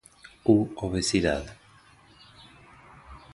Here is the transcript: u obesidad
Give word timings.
u 0.53 0.55
obesidad 0.85 1.53